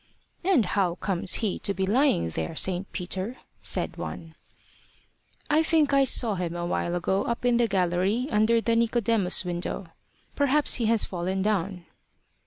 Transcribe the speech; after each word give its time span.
"And 0.43 0.65
how 0.65 0.95
comes 0.95 1.35
he 1.45 1.59
to 1.59 1.75
be 1.75 1.85
lying 1.85 2.29
there, 2.29 2.55
St. 2.55 2.91
Peter?" 2.91 3.37
said 3.61 3.97
one. 3.97 4.33
"I 5.47 5.61
think 5.61 5.93
I 5.93 6.05
saw 6.05 6.33
him 6.33 6.55
a 6.55 6.65
while 6.65 6.95
ago 6.95 7.25
up 7.25 7.45
in 7.45 7.57
the 7.57 7.67
gallery, 7.67 8.27
under 8.31 8.59
the 8.61 8.75
Nicodemus 8.75 9.45
window. 9.45 9.85
Perhaps 10.35 10.77
he 10.81 10.87
has 10.87 11.05
fallen 11.05 11.43
down. 11.43 11.85